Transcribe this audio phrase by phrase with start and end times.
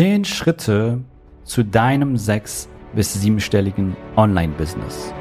[0.00, 1.02] 10 Schritte
[1.44, 5.12] zu deinem sechs- bis siebenstelligen Online-Business.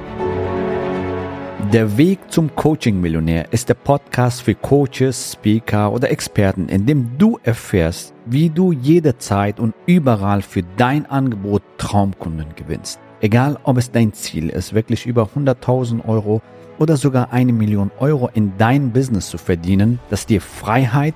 [1.74, 7.38] Der Weg zum Coaching-Millionär ist der Podcast für Coaches, Speaker oder Experten, in dem du
[7.44, 13.02] erfährst, wie du jederzeit und überall für dein Angebot Traumkunden gewinnst.
[13.20, 16.42] Egal, ob es dein Ziel ist, wirklich über 100.000 Euro
[16.78, 21.16] oder sogar eine Million Euro in dein Business zu verdienen, das dir Freiheit,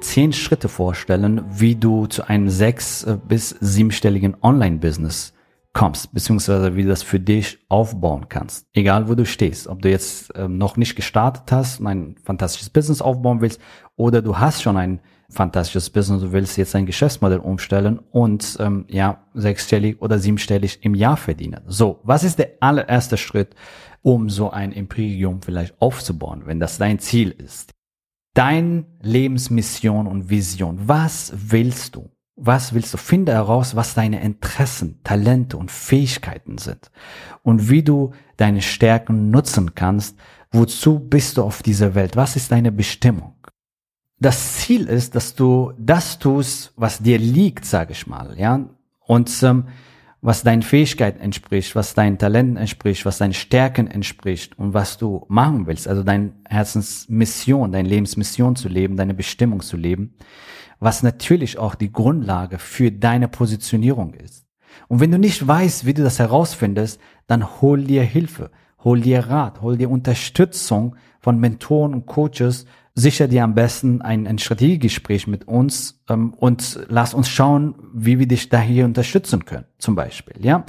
[0.00, 5.34] zehn Schritte vorstellen, wie du zu einem sechs- bis siebenstelligen Online-Business
[5.72, 8.66] kommst, beziehungsweise wie du das für dich aufbauen kannst.
[8.72, 12.70] Egal wo du stehst, ob du jetzt ähm, noch nicht gestartet hast und ein fantastisches
[12.70, 13.60] Business aufbauen willst
[13.96, 18.84] oder du hast schon ein fantastisches Business, du willst jetzt ein Geschäftsmodell umstellen und ähm,
[18.88, 21.60] ja, sechsstellig oder siebenstellig im Jahr verdienen.
[21.68, 23.54] So, was ist der allererste Schritt,
[24.02, 27.70] um so ein Imperium vielleicht aufzubauen, wenn das dein Ziel ist?
[28.34, 30.88] Dein Lebensmission und Vision.
[30.88, 32.10] Was willst du?
[32.36, 32.98] Was willst du?
[32.98, 36.90] Finde heraus, was deine Interessen, Talente und Fähigkeiten sind
[37.42, 40.16] und wie du deine Stärken nutzen kannst.
[40.52, 42.16] Wozu bist du auf dieser Welt?
[42.16, 43.34] Was ist deine Bestimmung?
[44.18, 48.68] Das Ziel ist, dass du das tust, was dir liegt, sage ich mal, ja,
[49.06, 49.66] und ähm,
[50.22, 55.24] was deinen Fähigkeiten entspricht, was deinen Talenten entspricht, was deinen Stärken entspricht und was du
[55.28, 60.14] machen willst, also deine Herzensmission, deine Lebensmission zu leben, deine Bestimmung zu leben
[60.80, 64.46] was natürlich auch die Grundlage für deine Positionierung ist.
[64.88, 68.50] Und wenn du nicht weißt, wie du das herausfindest, dann hol dir Hilfe,
[68.82, 74.26] hol dir Rat, hol dir Unterstützung von Mentoren und Coaches, sicher dir am besten ein,
[74.26, 79.44] ein Strategiegespräch mit uns ähm, und lass uns schauen, wie wir dich da hier unterstützen
[79.44, 80.64] können, zum Beispiel, ja.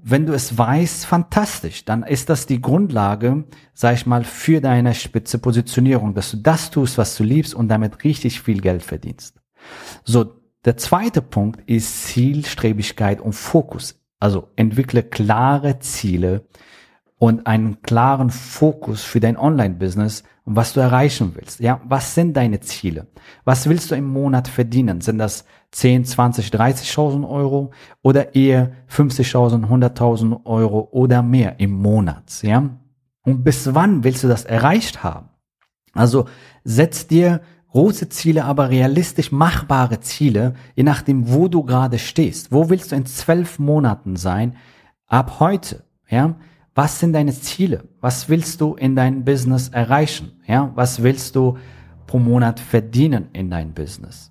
[0.00, 1.84] Wenn du es weißt, fantastisch.
[1.84, 3.44] Dann ist das die Grundlage,
[3.74, 7.66] sag ich mal, für deine spitze Positionierung, dass du das tust, was du liebst und
[7.66, 9.40] damit richtig viel Geld verdienst.
[10.04, 14.00] So, der zweite Punkt ist Zielstrebigkeit und Fokus.
[14.20, 16.46] Also entwickle klare Ziele
[17.18, 21.60] und einen klaren Fokus für dein Online-Business und was du erreichen willst.
[21.60, 23.08] Ja, was sind deine Ziele?
[23.44, 25.00] Was willst du im Monat verdienen?
[25.00, 32.42] Sind das 10, 20, 30.000 Euro oder eher 50.000, 100.000 Euro oder mehr im Monat,
[32.42, 32.70] ja?
[33.22, 35.28] Und bis wann willst du das erreicht haben?
[35.92, 36.26] Also
[36.64, 37.42] setz dir
[37.72, 42.52] große Ziele, aber realistisch machbare Ziele, je nachdem, wo du gerade stehst.
[42.52, 44.56] Wo willst du in zwölf Monaten sein?
[45.06, 46.36] Ab heute, ja?
[46.78, 47.82] Was sind deine Ziele?
[48.00, 50.40] Was willst du in deinem Business erreichen?
[50.46, 50.70] Ja?
[50.76, 51.58] Was willst du
[52.06, 54.30] pro Monat verdienen in dein Business?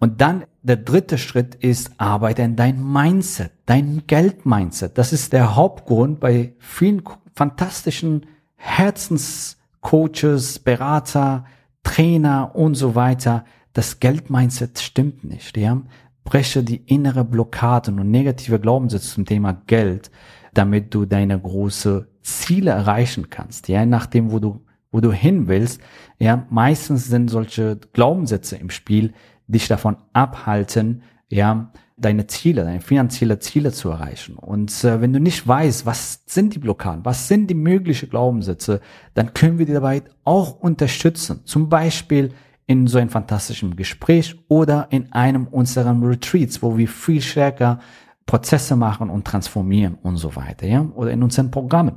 [0.00, 4.98] Und dann der dritte Schritt ist, arbeite an dein Mindset, dein Geld-Mindset.
[4.98, 8.26] Das ist der Hauptgrund bei vielen fantastischen
[8.56, 11.44] Herzenscoaches, Berater,
[11.84, 13.44] Trainer und so weiter.
[13.72, 15.56] Das Geld-Mindset stimmt nicht.
[15.56, 15.80] Ja?
[16.24, 20.10] Breche die innere Blockaden und negative Glaubenssätze zum Thema Geld,
[20.54, 23.68] damit du deine große Ziele erreichen kannst.
[23.68, 25.80] Ja, nachdem, wo du, wo du hin willst.
[26.18, 29.12] Ja, meistens sind solche Glaubenssätze im Spiel,
[29.46, 34.36] dich davon abhalten, ja, deine Ziele, deine finanzielle Ziele zu erreichen.
[34.36, 38.80] Und äh, wenn du nicht weißt, was sind die Blockaden, was sind die möglichen Glaubenssätze,
[39.14, 41.40] dann können wir dir dabei auch unterstützen.
[41.44, 42.32] Zum Beispiel
[42.66, 47.78] in so einem fantastischen Gespräch oder in einem unserer Retreats, wo wir viel stärker
[48.26, 51.96] Prozesse machen und transformieren und so weiter, ja, oder in unseren Programmen.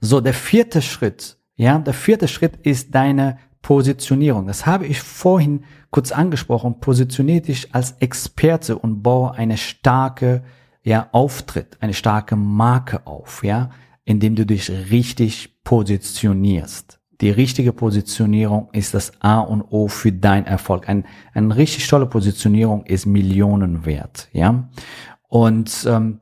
[0.00, 4.46] So, der vierte Schritt, ja, der vierte Schritt ist deine Positionierung.
[4.46, 6.78] Das habe ich vorhin kurz angesprochen.
[6.78, 10.44] Positionier dich als Experte und baue eine starke,
[10.84, 13.70] ja, Auftritt, eine starke Marke auf, ja,
[14.04, 17.00] indem du dich richtig positionierst.
[17.20, 20.88] Die richtige Positionierung ist das A und O für dein Erfolg.
[20.88, 24.68] Ein, eine richtig tolle Positionierung ist Millionen wert, ja.
[25.28, 26.20] Und ähm,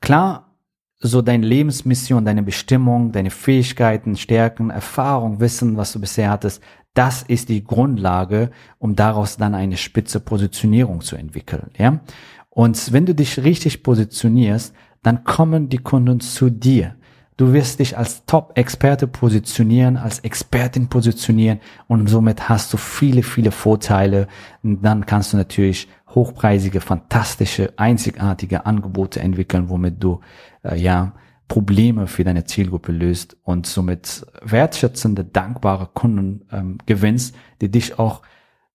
[0.00, 0.54] klar,
[0.98, 6.62] so deine Lebensmission, deine Bestimmung, deine Fähigkeiten, Stärken, Erfahrung, Wissen, was du bisher hattest,
[6.94, 12.00] das ist die Grundlage, um daraus dann eine spitze Positionierung zu entwickeln, ja.
[12.48, 16.96] Und wenn du dich richtig positionierst, dann kommen die Kunden zu dir.
[17.36, 23.50] Du wirst dich als Top-Experte positionieren, als Expertin positionieren und somit hast du viele, viele
[23.50, 24.26] Vorteile.
[24.62, 30.20] Und dann kannst du natürlich hochpreisige, fantastische, einzigartige Angebote entwickeln, womit du
[30.62, 31.14] äh, ja
[31.48, 38.22] Probleme für deine Zielgruppe löst und somit wertschätzende, dankbare Kunden ähm, gewinnst, die dich auch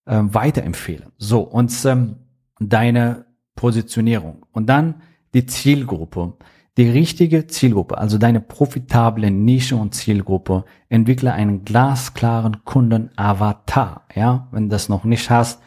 [0.07, 1.11] ähm, weiterempfehlen.
[1.17, 2.15] So, und ähm,
[2.59, 3.25] deine
[3.55, 4.45] Positionierung.
[4.51, 5.01] Und dann
[5.33, 6.33] die Zielgruppe.
[6.77, 14.05] Die richtige Zielgruppe, also deine profitable Nische und Zielgruppe, entwickle einen glasklaren Kunden-Avatar.
[14.15, 15.61] Ja, wenn du das noch nicht hast,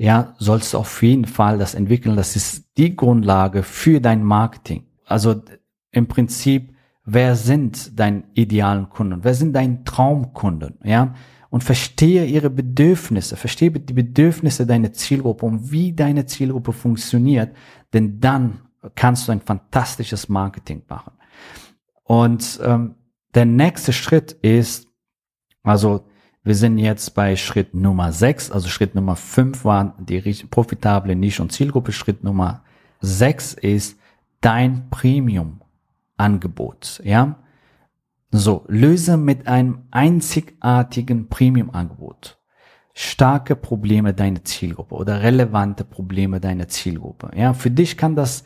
[0.00, 2.16] ja, sollst du auf jeden Fall das entwickeln.
[2.16, 4.86] Das ist die Grundlage für dein Marketing.
[5.04, 5.42] Also
[5.90, 6.74] im Prinzip,
[7.04, 9.22] wer sind deine idealen Kunden?
[9.24, 10.78] Wer sind deine Traumkunden?
[10.84, 11.14] Ja,
[11.50, 17.54] und verstehe ihre Bedürfnisse, verstehe die Bedürfnisse deiner Zielgruppe und wie deine Zielgruppe funktioniert,
[17.92, 18.60] denn dann
[18.94, 21.12] kannst du ein fantastisches Marketing machen.
[22.04, 22.94] Und ähm,
[23.34, 24.88] der nächste Schritt ist,
[25.62, 26.06] also
[26.42, 30.20] wir sind jetzt bei Schritt Nummer 6, also Schritt Nummer 5 war die
[30.50, 31.92] profitable Nische und Zielgruppe.
[31.92, 32.62] Schritt Nummer
[33.00, 33.98] 6 ist
[34.40, 37.00] dein Premium-Angebot.
[37.04, 37.36] Ja,
[38.30, 42.36] so, löse mit einem einzigartigen Premium-Angebot
[42.94, 47.30] starke Probleme deiner Zielgruppe oder relevante Probleme deiner Zielgruppe.
[47.34, 48.44] Ja, für dich kann das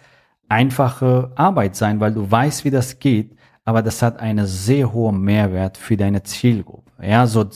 [0.49, 5.12] einfache Arbeit sein, weil du weißt, wie das geht, aber das hat eine sehr hohe
[5.12, 6.84] Mehrwert für deine Zielgruppe.
[7.02, 7.49] Ja, so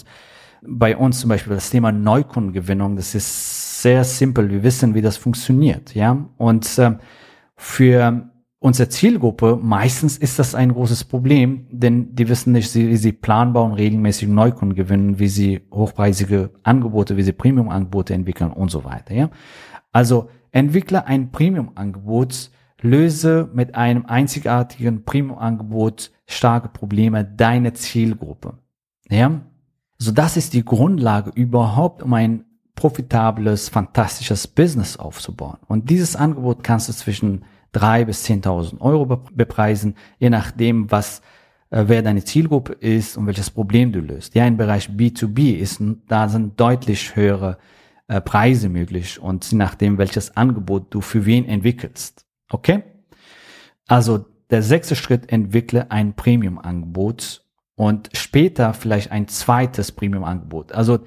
[0.62, 4.50] bei uns zum Beispiel das Thema Neukundengewinnung, das ist sehr simpel.
[4.50, 5.94] Wir wissen, wie das funktioniert.
[5.94, 6.96] Ja, und äh,
[7.56, 8.30] für
[8.60, 13.64] unsere Zielgruppe, meistens ist das ein großes Problem, denn die wissen nicht, wie sie planbar
[13.64, 19.14] und regelmäßig Neukunden gewinnen, wie sie hochpreisige Angebote, wie sie Premium-Angebote entwickeln und so weiter.
[19.14, 19.30] Ja?
[19.92, 22.50] Also entwickle ein Premium-Angebot,
[22.80, 28.58] löse mit einem einzigartigen Premium-Angebot starke Probleme deiner Zielgruppe.
[29.10, 29.40] Ja?
[29.98, 32.44] So das ist die Grundlage überhaupt, um ein
[32.74, 35.58] profitables, fantastisches Business aufzubauen.
[35.66, 41.20] Und dieses Angebot kannst du zwischen drei bis 10.000 Euro bepreisen, je nachdem, was
[41.70, 44.34] äh, wer deine Zielgruppe ist und welches Problem du löst.
[44.34, 47.58] Ja, im Bereich B2B ist, da sind deutlich höhere
[48.06, 52.24] äh, Preise möglich und je nachdem, welches Angebot du für wen entwickelst.
[52.50, 52.84] Okay?
[53.86, 57.44] Also der sechste Schritt, entwickle ein Premium-Angebot
[57.78, 60.72] und später vielleicht ein zweites Premium-Angebot.
[60.72, 60.98] Also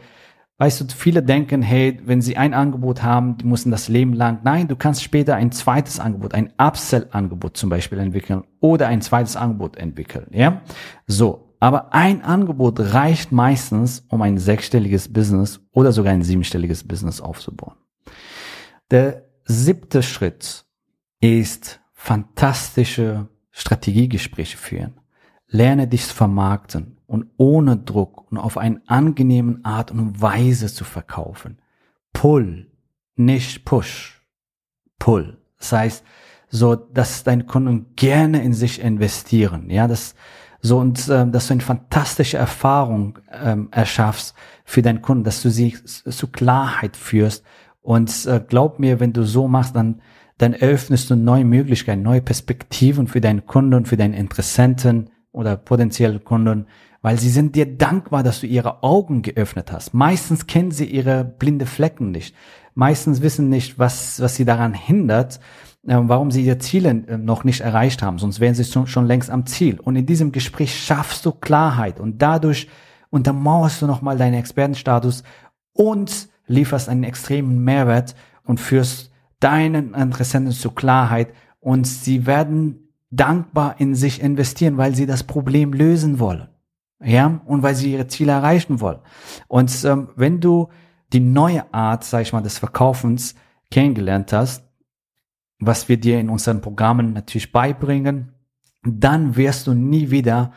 [0.61, 4.41] Weißt du, viele denken, hey, wenn sie ein Angebot haben, die müssen das Leben lang.
[4.43, 9.35] Nein, du kannst später ein zweites Angebot, ein Upsell-Angebot zum Beispiel entwickeln oder ein zweites
[9.35, 10.27] Angebot entwickeln.
[10.29, 10.61] Ja,
[11.07, 11.55] so.
[11.59, 17.77] Aber ein Angebot reicht meistens, um ein sechsstelliges Business oder sogar ein siebenstelliges Business aufzubauen.
[18.91, 20.65] Der siebte Schritt
[21.21, 25.00] ist fantastische Strategiegespräche führen.
[25.53, 31.59] Lerne dich vermarkten und ohne Druck und auf eine angenehme Art und Weise zu verkaufen.
[32.13, 32.71] Pull,
[33.17, 34.25] nicht Push.
[34.97, 35.37] Pull.
[35.57, 36.05] Das heißt,
[36.47, 39.69] so, dass deine Kunden gerne in sich investieren.
[39.69, 40.15] Ja, das,
[40.61, 44.33] so, und, äh, dass du eine fantastische Erfahrung ähm, erschaffst
[44.63, 47.43] für deinen Kunden, dass du sie zu Klarheit führst.
[47.81, 50.01] Und äh, glaub mir, wenn du so machst, dann,
[50.37, 56.19] dann eröffnest du neue Möglichkeiten, neue Perspektiven für deine Kunden, für deine Interessenten oder potenzielle
[56.19, 56.67] Kunden,
[57.01, 59.93] weil sie sind dir dankbar, dass du ihre Augen geöffnet hast.
[59.93, 62.35] Meistens kennen sie ihre blinde Flecken nicht.
[62.73, 65.39] Meistens wissen nicht, was, was sie daran hindert,
[65.87, 68.19] äh, warum sie ihre Ziele äh, noch nicht erreicht haben.
[68.19, 69.79] Sonst wären sie schon längst am Ziel.
[69.79, 72.67] Und in diesem Gespräch schaffst du Klarheit und dadurch
[73.09, 75.23] untermauerst du nochmal deinen Expertenstatus
[75.73, 82.80] und lieferst einen extremen Mehrwert und führst deinen Interessenten zur Klarheit und sie werden
[83.11, 86.47] dankbar in sich investieren, weil sie das Problem lösen wollen
[87.03, 88.99] ja, und weil sie ihre Ziele erreichen wollen.
[89.47, 90.69] Und ähm, wenn du
[91.13, 93.35] die neue Art, sag ich mal, des Verkaufens
[93.69, 94.67] kennengelernt hast,
[95.59, 98.33] was wir dir in unseren Programmen natürlich beibringen,
[98.83, 100.53] dann wirst du nie wieder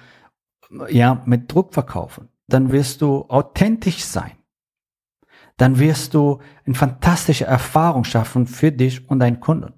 [0.88, 2.28] ja mit Druck verkaufen.
[2.46, 4.32] Dann wirst du authentisch sein.
[5.56, 9.74] Dann wirst du eine fantastische Erfahrung schaffen für dich und deinen Kunden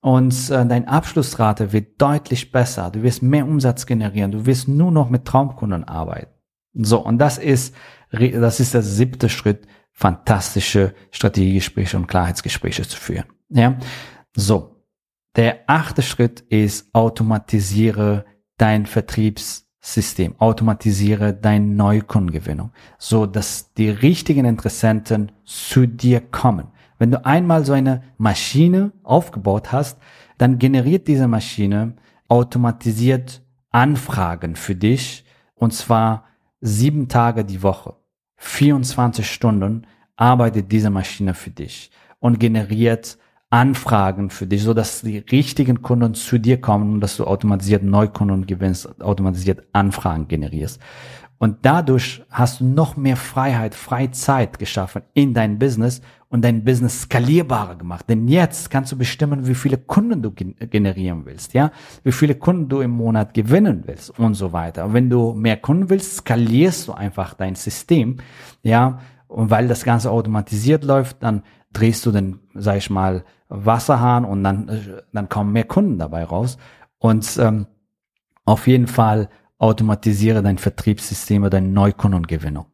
[0.00, 2.90] und äh, deine Abschlussrate wird deutlich besser.
[2.90, 4.32] Du wirst mehr Umsatz generieren.
[4.32, 6.32] Du wirst nur noch mit Traumkunden arbeiten.
[6.72, 7.74] So, und das ist,
[8.10, 13.26] das ist der siebte Schritt, fantastische Strategiegespräche und Klarheitsgespräche zu führen.
[13.50, 13.76] Ja,
[14.34, 14.76] so.
[15.36, 18.24] Der achte Schritt ist, automatisiere
[18.56, 26.68] dein Vertriebssystem, automatisiere deine Neukundengewinnung, so dass die richtigen Interessenten zu dir kommen.
[27.00, 29.98] Wenn du einmal so eine Maschine aufgebaut hast,
[30.38, 31.94] dann generiert diese Maschine
[32.28, 36.26] automatisiert Anfragen für dich und zwar
[36.60, 37.96] sieben Tage die Woche.
[38.36, 41.90] 24 Stunden arbeitet diese Maschine für dich.
[42.20, 43.16] und generiert
[43.48, 47.82] Anfragen für dich, so dass die richtigen Kunden zu dir kommen und dass du automatisiert
[47.82, 50.80] Neukunden gewinnst, automatisiert Anfragen generierst.
[51.42, 57.00] Und dadurch hast du noch mehr Freiheit, Freizeit geschaffen in dein Business und dein Business
[57.00, 58.10] skalierbarer gemacht.
[58.10, 61.72] Denn jetzt kannst du bestimmen, wie viele Kunden du generieren willst, ja,
[62.04, 64.84] wie viele Kunden du im Monat gewinnen willst und so weiter.
[64.84, 68.18] Und wenn du mehr Kunden willst, skalierst du einfach dein System,
[68.62, 71.42] ja, und weil das Ganze automatisiert läuft, dann
[71.72, 76.22] drehst du den, sag ich mal, Wasserhahn und dann, äh, dann kommen mehr Kunden dabei
[76.24, 76.58] raus.
[76.98, 77.66] Und ähm,
[78.44, 79.30] auf jeden Fall
[79.60, 82.66] automatisiere dein Vertriebssystem oder deine Neukundengewinnung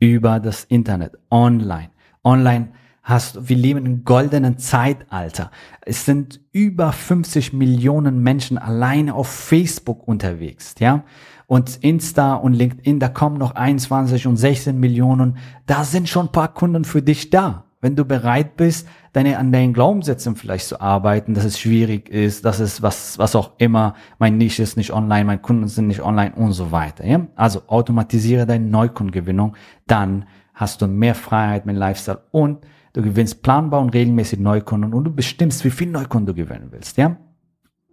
[0.00, 1.90] über das Internet, online.
[2.24, 2.68] Online
[3.02, 5.50] hast, wir leben im goldenen Zeitalter.
[5.82, 11.04] Es sind über 50 Millionen Menschen alleine auf Facebook unterwegs, ja.
[11.46, 15.38] Und Insta und LinkedIn, da kommen noch 21 und 16 Millionen.
[15.64, 19.52] Da sind schon ein paar Kunden für dich da wenn du bereit bist, deine, an
[19.52, 23.94] deinen Glaubenssätzen vielleicht zu arbeiten, dass es schwierig ist, dass es was, was auch immer,
[24.18, 27.06] mein Nische ist nicht online, meine Kunden sind nicht online und so weiter.
[27.06, 27.26] Ja?
[27.36, 29.56] Also automatisiere deine Neukundengewinnung,
[29.86, 35.04] dann hast du mehr Freiheit mit Lifestyle und du gewinnst planbar und regelmäßig Neukunden und
[35.04, 36.96] du bestimmst, wie viel Neukunden du gewinnen willst.
[36.96, 37.16] Ja?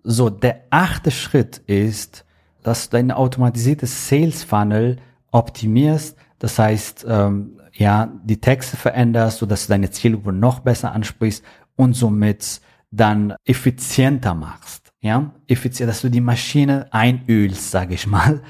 [0.04, 2.26] So, der achte Schritt ist,
[2.64, 4.98] dass du dein automatisiertes Sales Funnel
[5.32, 6.18] optimierst.
[6.46, 11.44] Das heißt, ähm, ja, die Texte veränderst, so dass du deine Zielgruppe noch besser ansprichst
[11.76, 12.62] und somit
[12.92, 18.42] dann effizienter machst ja, effizient, dass du die Maschine einölst, sage ich mal.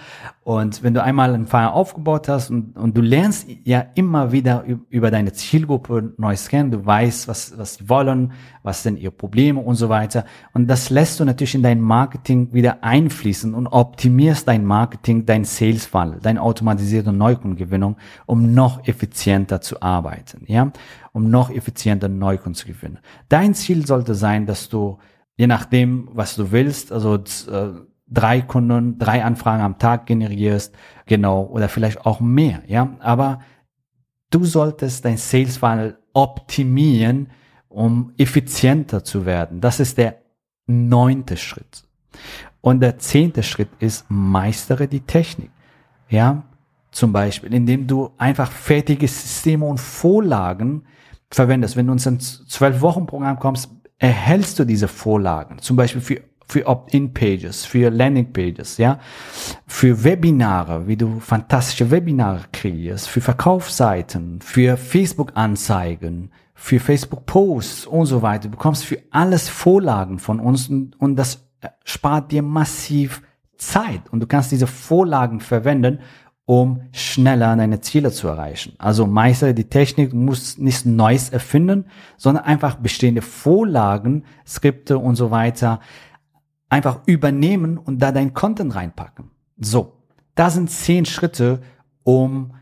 [0.41, 4.63] Und wenn du einmal einen Fire aufgebaut hast und, und du lernst ja immer wieder
[4.89, 8.31] über deine Zielgruppe Neues kennen, du weißt, was, was sie wollen,
[8.63, 10.23] was sind ihre Probleme und so weiter.
[10.53, 15.43] Und das lässt du natürlich in dein Marketing wieder einfließen und optimierst dein Marketing, dein
[15.43, 17.97] Sales Funnel, deine automatisierte Neukundengewinnung,
[18.27, 20.71] um noch effizienter zu arbeiten, ja,
[21.11, 22.99] um noch effizienter Neukunden zu gewinnen.
[23.27, 24.99] Dein Ziel sollte sein, dass du
[25.35, 27.71] je nachdem, was du willst, also äh,
[28.07, 30.75] drei Kunden, drei Anfragen am Tag generierst,
[31.05, 32.95] genau, oder vielleicht auch mehr, ja.
[32.99, 33.39] Aber
[34.29, 37.29] du solltest dein Sales Funnel optimieren,
[37.67, 39.59] um effizienter zu werden.
[39.59, 40.21] Das ist der
[40.65, 41.83] neunte Schritt.
[42.61, 45.51] Und der zehnte Schritt ist, meistere die Technik.
[46.09, 46.43] Ja,
[46.91, 50.85] zum Beispiel, indem du einfach fertige Systeme und Vorlagen
[51.29, 51.75] verwendest.
[51.75, 56.21] Wenn du uns ein zwölf Wochen Programm kommst, erhältst du diese Vorlagen, zum Beispiel für
[56.47, 58.99] für Opt-in-Pages, für Landing-Pages, ja,
[59.65, 68.21] für Webinare, wie du fantastische Webinare kreierst, für Verkaufsseiten, für Facebook-Anzeigen, für Facebook-Posts und so
[68.21, 68.43] weiter.
[68.43, 71.47] Du bekommst für alles Vorlagen von uns und, und das
[71.83, 73.21] spart dir massiv
[73.57, 75.99] Zeit und du kannst diese Vorlagen verwenden,
[76.45, 78.73] um schneller deine Ziele zu erreichen.
[78.77, 81.85] Also meistere die Technik, du musst nichts Neues erfinden,
[82.17, 85.79] sondern einfach bestehende Vorlagen, Skripte und so weiter
[86.69, 89.31] einfach übernehmen und da dein Content reinpacken.
[89.57, 89.93] So,
[90.35, 91.61] da sind zehn Schritte,
[92.03, 92.53] um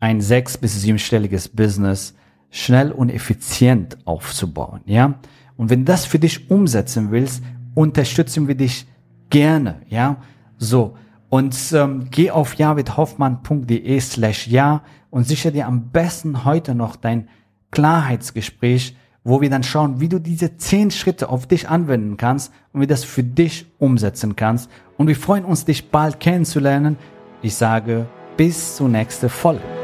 [0.00, 2.14] ein sechs- bis siebenstelliges Business
[2.50, 5.14] schnell und effizient aufzubauen, ja?
[5.56, 7.42] Und wenn das für dich umsetzen willst,
[7.74, 8.86] unterstützen wir dich
[9.30, 10.18] gerne, ja?
[10.58, 10.96] So,
[11.34, 17.28] und ähm, geh auf javidhoffmann.de slash ja und sichere dir am besten heute noch dein
[17.72, 22.82] Klarheitsgespräch, wo wir dann schauen, wie du diese zehn Schritte auf dich anwenden kannst und
[22.82, 24.70] wie das für dich umsetzen kannst.
[24.96, 26.96] Und wir freuen uns, dich bald kennenzulernen.
[27.42, 29.83] Ich sage bis zur nächsten Folge.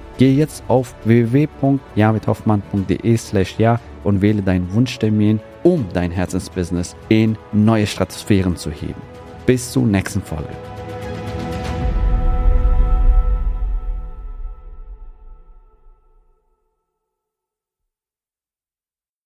[0.17, 7.87] Geh jetzt auf www.javidhoffmann.de slash ja und wähle deinen Wunschtermin, um dein Herzensbusiness in neue
[7.87, 9.01] Stratosphären zu heben.
[9.45, 10.49] Bis zur nächsten Folge.